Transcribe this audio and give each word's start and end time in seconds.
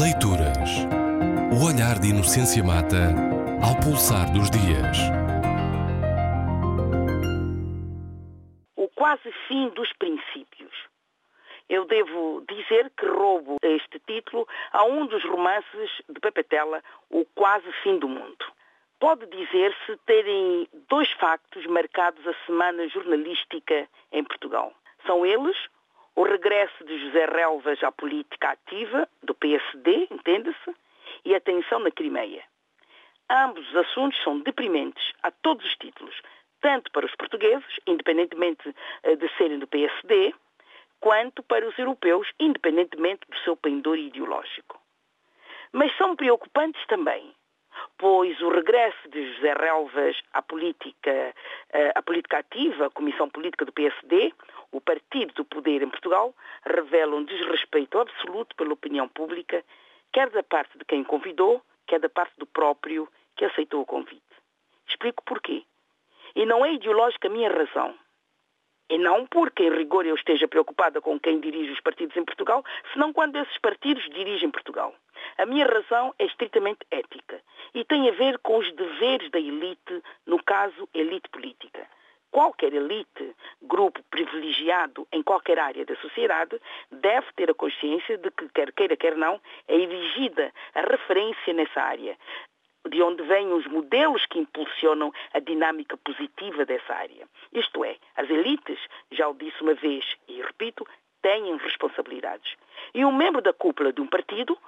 Leituras. 0.00 0.88
O 1.52 1.66
olhar 1.68 1.98
de 2.00 2.08
Inocência 2.08 2.64
Mata 2.64 3.12
ao 3.60 3.78
pulsar 3.78 4.32
dos 4.32 4.48
dias. 4.48 4.96
O 8.74 8.88
quase 8.88 9.30
fim 9.46 9.68
dos 9.68 9.92
princípios. 9.92 10.72
Eu 11.68 11.84
devo 11.84 12.42
dizer 12.48 12.90
que 12.96 13.04
roubo 13.04 13.58
este 13.62 14.00
título 14.06 14.48
a 14.72 14.82
um 14.84 15.04
dos 15.06 15.22
romances 15.24 15.90
de 16.08 16.18
Pepe 16.20 16.42
Tela, 16.42 16.82
O 17.10 17.26
Quase 17.34 17.70
Fim 17.82 17.98
do 17.98 18.08
Mundo. 18.08 18.46
Pode 18.98 19.26
dizer-se 19.26 19.98
terem 20.06 20.66
dois 20.88 21.10
factos 21.12 21.66
marcados 21.66 22.26
a 22.26 22.34
semana 22.46 22.88
jornalística 22.88 23.86
em 24.10 24.24
Portugal. 24.24 24.72
São 25.06 25.26
eles 25.26 25.56
o 26.14 26.24
regresso 26.24 26.84
de 26.84 26.98
José 26.98 27.26
Relvas 27.26 27.82
à 27.82 27.90
política 27.90 28.50
ativa, 28.50 29.08
do 29.22 29.34
PSD, 29.34 30.08
entende-se, 30.10 30.74
e 31.24 31.34
a 31.34 31.40
tensão 31.40 31.78
na 31.78 31.90
Crimeia. 31.90 32.42
Ambos 33.30 33.66
os 33.68 33.76
assuntos 33.76 34.22
são 34.22 34.40
deprimentes 34.40 35.12
a 35.22 35.30
todos 35.30 35.64
os 35.64 35.74
títulos, 35.76 36.20
tanto 36.60 36.90
para 36.92 37.06
os 37.06 37.14
portugueses, 37.14 37.80
independentemente 37.86 38.74
eh, 39.02 39.16
de 39.16 39.28
serem 39.36 39.58
do 39.58 39.66
PSD, 39.66 40.34
quanto 41.00 41.42
para 41.42 41.66
os 41.66 41.76
europeus, 41.78 42.28
independentemente 42.38 43.22
do 43.28 43.36
seu 43.38 43.56
pendor 43.56 43.98
ideológico. 43.98 44.80
Mas 45.72 45.96
são 45.96 46.14
preocupantes 46.14 46.84
também, 46.86 47.34
pois 47.96 48.40
o 48.40 48.50
regresso 48.50 49.08
de 49.08 49.34
José 49.34 49.54
Relvas 49.54 50.20
à 50.32 50.42
política, 50.42 51.34
eh, 51.70 51.92
à 51.94 52.02
política 52.02 52.38
ativa, 52.38 52.86
a 52.86 52.90
Comissão 52.90 53.28
Política 53.30 53.64
do 53.64 53.72
PSD, 53.72 54.32
o 54.72 54.80
partido 54.80 55.34
do 55.34 55.44
poder 55.44 55.82
em 55.82 55.90
Portugal, 55.90 56.34
revela 56.64 57.14
um 57.14 57.24
desrespeito 57.24 58.00
absoluto 58.00 58.56
pela 58.56 58.72
opinião 58.72 59.06
pública, 59.06 59.62
quer 60.10 60.30
da 60.30 60.42
parte 60.42 60.76
de 60.78 60.84
quem 60.84 61.04
convidou, 61.04 61.62
quer 61.86 62.00
da 62.00 62.08
parte 62.08 62.32
do 62.38 62.46
próprio 62.46 63.06
que 63.36 63.44
aceitou 63.44 63.82
o 63.82 63.86
convite. 63.86 64.22
Explico 64.88 65.22
porquê. 65.24 65.62
E 66.34 66.46
não 66.46 66.64
é 66.64 66.72
ideológica 66.72 67.28
a 67.28 67.30
minha 67.30 67.50
razão. 67.50 67.94
E 68.88 68.98
não 68.98 69.26
porque, 69.26 69.62
em 69.62 69.70
rigor, 69.70 70.06
eu 70.06 70.14
esteja 70.14 70.48
preocupada 70.48 71.00
com 71.00 71.20
quem 71.20 71.40
dirige 71.40 71.72
os 71.72 71.80
partidos 71.80 72.16
em 72.16 72.24
Portugal, 72.24 72.64
senão 72.92 73.12
quando 73.12 73.36
esses 73.36 73.58
partidos 73.58 74.04
dirigem 74.10 74.50
Portugal. 74.50 74.94
A 75.38 75.46
minha 75.46 75.66
razão 75.66 76.14
é 76.18 76.24
estritamente 76.24 76.80
ética 76.90 77.40
e 77.74 77.84
tem 77.84 78.08
a 78.08 78.12
ver 78.12 78.38
com 78.38 78.58
os 78.58 78.70
deveres 78.72 79.30
da 79.30 79.38
elite, 79.38 80.02
no 80.26 80.42
caso, 80.42 80.88
elite 80.94 81.28
política 81.30 81.86
qualquer 82.32 82.72
elite, 82.72 83.36
grupo 83.60 84.02
privilegiado 84.10 85.06
em 85.12 85.22
qualquer 85.22 85.58
área 85.58 85.84
da 85.84 85.94
sociedade, 85.96 86.58
deve 86.90 87.26
ter 87.36 87.50
a 87.50 87.54
consciência 87.54 88.16
de 88.18 88.30
que, 88.30 88.48
quer 88.48 88.72
queira, 88.72 88.96
quer 88.96 89.16
não, 89.16 89.40
é 89.68 89.76
exigida 89.76 90.52
a 90.74 90.80
referência 90.80 91.52
nessa 91.52 91.80
área, 91.80 92.18
de 92.88 93.00
onde 93.02 93.22
vêm 93.22 93.52
os 93.52 93.66
modelos 93.66 94.26
que 94.26 94.38
impulsionam 94.38 95.12
a 95.32 95.38
dinâmica 95.38 95.96
positiva 95.98 96.64
dessa 96.64 96.94
área. 96.94 97.28
Isto 97.52 97.84
é, 97.84 97.96
as 98.16 98.28
elites, 98.28 98.78
já 99.12 99.28
o 99.28 99.34
disse 99.34 99.62
uma 99.62 99.74
vez 99.74 100.04
e 100.26 100.40
repito, 100.42 100.86
têm 101.20 101.56
responsabilidades. 101.58 102.56
E 102.94 103.04
um 103.04 103.12
membro 103.12 103.40
da 103.42 103.52
cúpula 103.52 103.92
de 103.92 104.00
um 104.00 104.06
partido, 104.06 104.58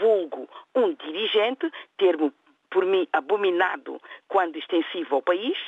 vulgo 0.00 0.48
um 0.74 0.94
dirigente, 0.94 1.70
termo 1.96 2.32
por 2.70 2.86
mim 2.86 3.06
abominado 3.12 4.00
quando 4.28 4.56
extensivo 4.56 5.16
ao 5.16 5.22
país, 5.22 5.58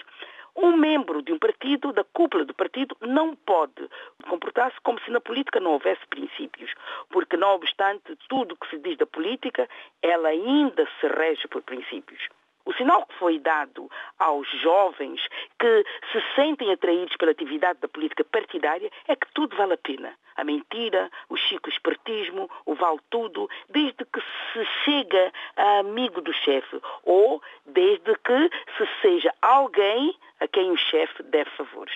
um 0.63 0.77
membro 0.77 1.21
de 1.23 1.33
um 1.33 1.39
partido, 1.39 1.93
da 1.93 2.05
cúpula 2.05 2.45
do 2.45 2.55
partido, 2.55 2.97
não 3.01 3.35
pode 3.35 3.89
comportar-se 4.29 4.81
como 4.83 5.01
se 5.01 5.11
na 5.11 5.21
política 5.21 5.59
não 5.59 5.73
houvesse 5.73 6.07
princípios, 6.07 6.73
porque 7.11 7.37
não 7.37 7.57
obstante 7.57 8.17
tudo 8.29 8.53
o 8.53 8.57
que 8.57 8.71
se 8.71 8.79
diz 8.79 8.97
da 8.97 9.07
política, 9.07 9.69
ela 10.01 10.29
ainda 10.29 10.89
se 11.01 11.09
rege 11.09 11.49
por 11.49 11.63
princípios. 11.63 12.29
O 12.65 12.73
sinal 12.75 13.05
que 13.07 13.15
foi 13.15 13.41
dado 13.41 13.91
aos 14.19 14.49
jovens 14.61 15.21
que 15.59 15.85
se 16.13 16.23
sentem 16.37 16.73
atraídos 16.73 17.17
pela 17.17 17.33
atividade 17.33 17.81
da 17.81 17.89
política 17.89 18.23
partidária 18.23 18.89
é 19.09 19.17
que 19.17 19.27
tudo 19.35 19.57
vale 19.57 19.75
a 19.75 19.79
pena. 19.79 20.15
A 20.37 20.45
mentira, 20.45 21.11
o 21.29 21.37
chico 21.37 21.69
espertismo, 21.69 22.49
o 22.65 22.75
vale 22.75 23.01
tudo, 23.11 23.51
desde 23.69 24.05
que 24.05 24.21
se 24.53 24.65
chega 24.85 25.33
a 25.57 25.81
amigo 25.81 26.21
do 26.21 26.33
chefe 26.33 26.81
ou 27.03 27.43
desde 27.67 28.15
que 28.19 28.51
se 28.77 28.89
seja 29.03 29.35
alguém 29.43 30.17
a 30.43 30.49
quem 30.49 30.73
o 30.73 30.77
chefe 30.77 31.23
deve 31.23 31.51
favores. 31.51 31.95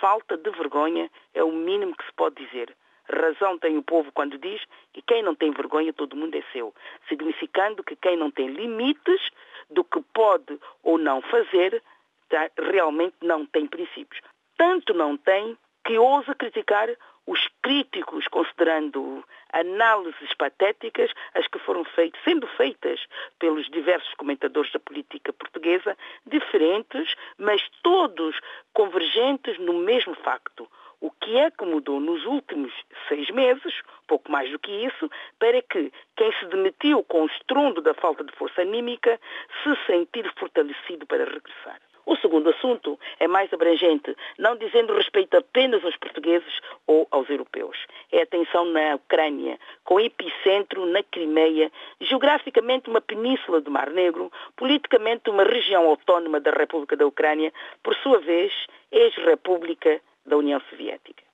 Falta 0.00 0.36
de 0.36 0.50
vergonha 0.50 1.08
é 1.32 1.44
o 1.44 1.52
mínimo 1.52 1.96
que 1.96 2.04
se 2.04 2.12
pode 2.14 2.44
dizer. 2.44 2.74
Razão 3.08 3.56
tem 3.58 3.78
o 3.78 3.82
povo 3.82 4.10
quando 4.10 4.36
diz 4.36 4.60
que 4.92 5.00
quem 5.02 5.22
não 5.22 5.36
tem 5.36 5.52
vergonha, 5.52 5.92
todo 5.92 6.16
mundo 6.16 6.34
é 6.34 6.42
seu, 6.52 6.74
significando 7.08 7.84
que 7.84 7.94
quem 7.94 8.16
não 8.16 8.28
tem 8.28 8.48
limites 8.48 9.30
do 9.70 9.84
que 9.84 10.02
pode 10.12 10.58
ou 10.82 10.98
não 10.98 11.22
fazer, 11.22 11.80
tá, 12.28 12.50
realmente 12.58 13.14
não 13.22 13.46
tem 13.46 13.68
princípios. 13.68 14.20
Tanto 14.56 14.92
não 14.92 15.16
tem 15.16 15.56
que 15.84 15.96
ousa 15.96 16.34
criticar 16.34 16.88
os 17.26 17.48
críticos, 17.62 18.28
considerando 18.28 19.24
análises 19.52 20.32
patéticas, 20.38 21.10
as 21.34 21.46
que 21.48 21.58
foram 21.58 21.84
feitas, 21.84 22.20
sendo 22.24 22.46
feitas 22.46 23.04
pelos 23.38 23.68
diversos 23.70 24.12
comentadores 24.14 24.72
da 24.72 24.78
política 24.78 25.32
portuguesa, 25.32 25.96
diferentes, 26.24 27.14
mas 27.38 27.62
todos 27.82 28.38
convergentes 28.72 29.58
no 29.58 29.74
mesmo 29.74 30.14
facto. 30.14 30.68
O 31.00 31.10
que 31.10 31.36
é 31.36 31.50
que 31.50 31.64
mudou 31.64 32.00
nos 32.00 32.24
últimos 32.24 32.72
seis 33.08 33.28
meses, 33.30 33.82
pouco 34.06 34.30
mais 34.32 34.50
do 34.50 34.58
que 34.58 34.70
isso, 34.70 35.10
para 35.38 35.60
que 35.60 35.92
quem 36.16 36.32
se 36.38 36.46
demitiu 36.46 37.04
com 37.04 37.22
o 37.22 37.26
estrondo 37.26 37.82
da 37.82 37.92
falta 37.92 38.24
de 38.24 38.32
força 38.32 38.62
anímica 38.62 39.20
se 39.62 39.76
sentir 39.86 40.32
fortalecido 40.38 41.06
para 41.06 41.24
regressar? 41.24 41.80
O 42.06 42.16
segundo 42.16 42.50
assunto 42.50 42.98
é 43.18 43.26
mais 43.26 43.52
abrangente, 43.52 44.16
não 44.38 44.56
dizendo 44.56 44.94
respeito 44.94 45.36
apenas 45.36 45.84
aos 45.84 45.96
portugueses 45.96 46.60
ou 46.86 47.06
aos 47.10 47.28
europeus. 47.28 47.76
É 48.12 48.22
a 48.22 48.26
tensão 48.26 48.64
na 48.66 48.94
Ucrânia, 48.94 49.58
com 49.82 49.98
epicentro 49.98 50.86
na 50.86 51.02
Crimeia, 51.02 51.70
geograficamente 52.00 52.88
uma 52.88 53.00
península 53.00 53.60
do 53.60 53.72
Mar 53.72 53.90
Negro, 53.90 54.30
politicamente 54.56 55.28
uma 55.28 55.42
região 55.42 55.84
autónoma 55.88 56.38
da 56.38 56.52
República 56.52 56.96
da 56.96 57.06
Ucrânia, 57.06 57.52
por 57.82 57.96
sua 57.96 58.20
vez, 58.20 58.52
ex-república 58.92 60.00
da 60.24 60.36
União 60.36 60.60
Soviética. 60.70 61.24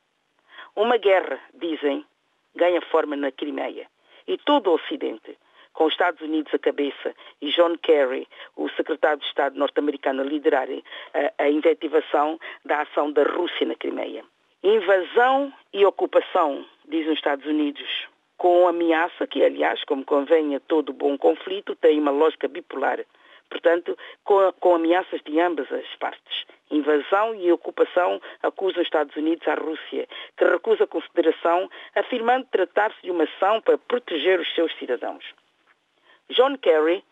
Uma 0.74 0.96
guerra, 0.96 1.38
dizem, 1.52 2.02
ganha 2.54 2.80
forma 2.80 3.14
na 3.14 3.30
Crimeia. 3.30 3.86
E 4.26 4.38
todo 4.38 4.70
o 4.70 4.74
Ocidente, 4.76 5.36
com 5.72 5.84
os 5.84 5.92
Estados 5.92 6.20
Unidos 6.20 6.52
à 6.54 6.58
cabeça 6.58 7.14
e 7.40 7.50
John 7.50 7.76
Kerry, 7.78 8.26
o 8.56 8.68
secretário 8.70 9.18
de 9.18 9.26
Estado 9.26 9.58
norte-americano, 9.58 10.22
a 10.22 10.24
liderar 10.24 10.68
a, 10.68 11.44
a 11.44 11.48
inventivação 11.48 12.38
da 12.64 12.82
ação 12.82 13.10
da 13.12 13.22
Rússia 13.22 13.66
na 13.66 13.74
Crimeia. 13.74 14.24
Invasão 14.62 15.52
e 15.72 15.84
ocupação, 15.84 16.64
dizem 16.86 17.12
os 17.12 17.18
Estados 17.18 17.46
Unidos, 17.46 18.06
com 18.36 18.66
ameaça 18.66 19.26
que, 19.26 19.44
aliás, 19.44 19.82
como 19.84 20.04
convém 20.04 20.54
a 20.54 20.60
todo 20.60 20.92
bom 20.92 21.16
conflito, 21.16 21.76
tem 21.76 21.98
uma 21.98 22.10
lógica 22.10 22.48
bipolar. 22.48 22.98
Portanto, 23.48 23.96
com, 24.24 24.52
com 24.60 24.74
ameaças 24.74 25.20
de 25.24 25.38
ambas 25.38 25.70
as 25.70 25.94
partes. 25.96 26.44
Invasão 26.70 27.34
e 27.34 27.52
ocupação 27.52 28.20
acusam 28.42 28.80
os 28.80 28.86
Estados 28.86 29.14
Unidos 29.14 29.46
à 29.46 29.54
Rússia, 29.54 30.08
que 30.36 30.44
recusa 30.44 30.86
consideração, 30.86 31.70
afirmando 31.94 32.46
tratar-se 32.50 33.02
de 33.02 33.10
uma 33.10 33.24
ação 33.24 33.60
para 33.60 33.76
proteger 33.76 34.40
os 34.40 34.54
seus 34.54 34.74
cidadãos. 34.78 35.24
John 36.30 36.56
Kerry 36.58 37.04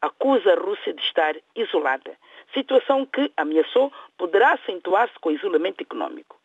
acusa 0.00 0.52
a 0.52 0.56
Rússia 0.56 0.92
de 0.92 1.02
estar 1.02 1.36
isolada, 1.54 2.16
situação 2.52 3.06
que, 3.06 3.32
ameaçou, 3.36 3.92
poderá 4.18 4.52
acentuar-se 4.52 5.18
com 5.20 5.28
o 5.28 5.32
isolamento 5.32 5.80
econômico. 5.80 6.40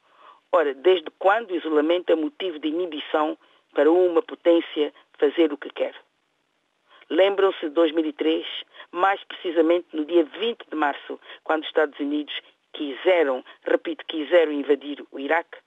Ora, 0.51 0.73
desde 0.73 1.09
quando 1.19 1.51
o 1.51 1.55
isolamento 1.55 2.11
é 2.11 2.15
motivo 2.15 2.59
de 2.59 2.67
inibição 2.67 3.37
para 3.73 3.91
uma 3.91 4.21
potência 4.21 4.93
fazer 5.17 5.51
o 5.51 5.57
que 5.57 5.69
quer? 5.69 5.95
Lembram-se 7.09 7.61
de 7.61 7.69
2003, 7.69 8.45
mais 8.91 9.23
precisamente 9.23 9.87
no 9.93 10.05
dia 10.05 10.23
20 10.23 10.69
de 10.69 10.75
março, 10.75 11.19
quando 11.43 11.61
os 11.61 11.67
Estados 11.67 11.99
Unidos 11.99 12.33
quiseram, 12.73 13.43
repito, 13.63 14.05
quiseram 14.05 14.51
invadir 14.51 15.03
o 15.11 15.19
Iraque? 15.19 15.57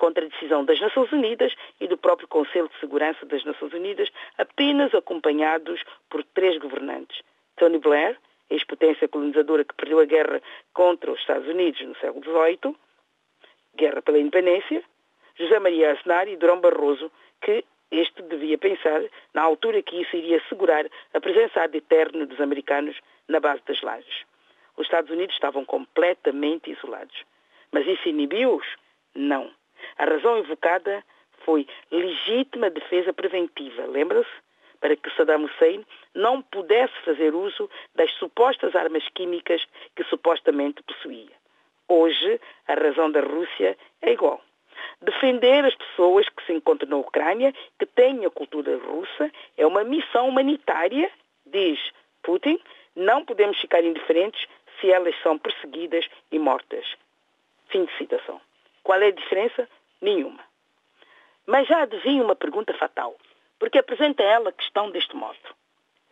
Contra 0.00 0.24
a 0.24 0.28
decisão 0.28 0.64
das 0.64 0.80
Nações 0.80 1.12
Unidas 1.12 1.52
e 1.78 1.86
do 1.86 1.98
próprio 1.98 2.26
Conselho 2.26 2.70
de 2.70 2.80
Segurança 2.80 3.26
das 3.26 3.44
Nações 3.44 3.74
Unidas, 3.74 4.08
apenas 4.38 4.94
acompanhados 4.94 5.84
por 6.08 6.24
três 6.24 6.56
governantes. 6.56 7.20
Tony 7.56 7.78
Blair, 7.78 8.16
ex-potência 8.48 9.06
colonizadora 9.08 9.62
que 9.62 9.74
perdeu 9.74 10.00
a 10.00 10.06
guerra 10.06 10.40
contra 10.72 11.12
os 11.12 11.20
Estados 11.20 11.46
Unidos 11.46 11.82
no 11.82 11.94
século 11.96 12.24
XVIII, 12.24 12.74
guerra 13.76 14.00
pela 14.00 14.18
independência, 14.18 14.82
José 15.38 15.58
Maria 15.58 15.92
Aznar 15.92 16.28
e 16.28 16.36
Durão 16.38 16.60
Barroso, 16.62 17.12
que 17.42 17.62
este 17.90 18.22
devia 18.22 18.56
pensar, 18.56 19.02
na 19.34 19.42
altura 19.42 19.82
que 19.82 20.00
isso 20.00 20.16
iria 20.16 20.38
assegurar 20.38 20.86
a 21.12 21.20
presença 21.20 21.60
ad 21.60 21.76
eterno 21.76 22.26
dos 22.26 22.40
americanos 22.40 22.98
na 23.28 23.38
base 23.38 23.60
das 23.66 23.82
lajes. 23.82 24.24
Os 24.78 24.86
Estados 24.86 25.10
Unidos 25.10 25.34
estavam 25.34 25.62
completamente 25.66 26.70
isolados. 26.70 27.22
Mas 27.70 27.86
isso 27.86 28.08
inibiu-os? 28.08 28.66
Não. 29.14 29.59
A 30.00 30.06
razão 30.06 30.38
evocada 30.38 31.04
foi 31.44 31.66
legítima 31.90 32.70
defesa 32.70 33.12
preventiva, 33.12 33.84
lembra-se? 33.84 34.30
para 34.80 34.96
que 34.96 35.10
Saddam 35.10 35.44
Hussein 35.44 35.84
não 36.14 36.40
pudesse 36.40 36.94
fazer 37.04 37.34
uso 37.34 37.68
das 37.94 38.10
supostas 38.12 38.74
armas 38.74 39.06
químicas 39.14 39.62
que 39.94 40.02
supostamente 40.04 40.82
possuía. 40.84 41.34
Hoje, 41.86 42.40
a 42.66 42.72
razão 42.72 43.10
da 43.10 43.20
Rússia 43.20 43.76
é 44.00 44.12
igual. 44.12 44.40
Defender 45.02 45.66
as 45.66 45.74
pessoas 45.74 46.26
que 46.30 46.46
se 46.46 46.54
encontram 46.54 46.88
na 46.88 46.96
Ucrânia, 46.96 47.52
que 47.78 47.84
têm 47.84 48.24
a 48.24 48.30
cultura 48.30 48.78
russa, 48.78 49.30
é 49.58 49.66
uma 49.66 49.84
missão 49.84 50.30
humanitária, 50.30 51.10
diz 51.44 51.78
Putin. 52.22 52.58
Não 52.96 53.22
podemos 53.22 53.60
ficar 53.60 53.84
indiferentes 53.84 54.48
se 54.80 54.90
elas 54.90 55.14
são 55.22 55.36
perseguidas 55.36 56.08
e 56.32 56.38
mortas. 56.38 56.86
Fim 57.68 57.84
de 57.84 57.94
citação. 57.98 58.40
Qual 58.82 58.98
é 58.98 59.08
a 59.08 59.12
diferença? 59.12 59.68
Nenhuma. 60.00 60.42
Mas 61.46 61.66
já 61.68 61.82
adivinha 61.82 62.22
uma 62.22 62.36
pergunta 62.36 62.72
fatal, 62.74 63.16
porque 63.58 63.78
apresenta 63.78 64.22
ela 64.22 64.50
a 64.50 64.52
questão 64.52 64.90
deste 64.90 65.14
modo. 65.14 65.38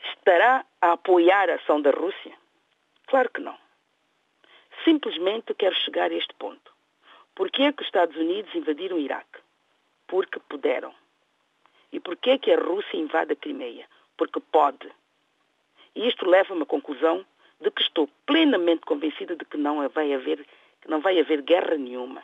Estará 0.02 0.64
a 0.80 0.92
apoiar 0.92 1.50
a 1.50 1.54
ação 1.54 1.80
da 1.80 1.90
Rússia? 1.90 2.32
Claro 3.06 3.30
que 3.30 3.40
não. 3.40 3.58
Simplesmente 4.84 5.54
quero 5.54 5.74
chegar 5.76 6.10
a 6.10 6.14
este 6.14 6.34
ponto. 6.34 6.72
Por 7.34 7.50
que, 7.50 7.72
que 7.72 7.82
os 7.82 7.88
Estados 7.88 8.16
Unidos 8.16 8.54
invadiram 8.54 8.96
o 8.96 9.00
Iraque? 9.00 9.38
Porque 10.06 10.40
puderam. 10.40 10.94
E 11.92 12.00
por 12.00 12.16
que, 12.16 12.38
que 12.38 12.52
a 12.52 12.58
Rússia 12.58 12.96
invade 12.96 13.32
a 13.32 13.36
Crimeia? 13.36 13.86
Porque 14.16 14.40
pode. 14.40 14.90
E 15.94 16.08
isto 16.08 16.28
leva-me 16.28 16.62
à 16.62 16.66
conclusão 16.66 17.24
de 17.60 17.70
que 17.70 17.82
estou 17.82 18.08
plenamente 18.26 18.82
convencida 18.82 19.34
de 19.34 19.44
que 19.44 19.56
não 19.56 19.88
vai 19.88 20.12
haver, 20.12 20.46
que 20.80 20.88
não 20.88 21.00
vai 21.00 21.18
haver 21.18 21.42
guerra 21.42 21.76
nenhuma. 21.76 22.22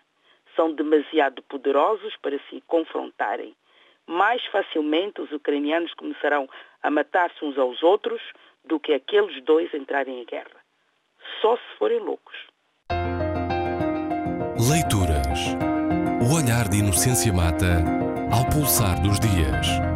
São 0.56 0.72
demasiado 0.72 1.42
poderosos 1.42 2.14
para 2.22 2.38
se 2.48 2.62
confrontarem. 2.66 3.54
Mais 4.06 4.44
facilmente 4.46 5.20
os 5.20 5.32
ucranianos 5.32 5.92
começarão 5.94 6.48
a 6.82 6.90
matar-se 6.90 7.44
uns 7.44 7.58
aos 7.58 7.82
outros 7.82 8.20
do 8.64 8.78
que 8.78 8.92
aqueles 8.92 9.42
dois 9.44 9.72
entrarem 9.72 10.20
em 10.20 10.24
guerra. 10.24 10.62
Só 11.40 11.56
se 11.56 11.78
forem 11.78 12.00
loucos. 12.00 12.34
Leituras. 14.68 15.56
O 16.22 16.36
olhar 16.36 16.68
de 16.68 16.78
Inocência 16.78 17.32
Mata 17.32 17.82
ao 18.32 18.48
pulsar 18.50 19.00
dos 19.02 19.18
dias. 19.20 19.93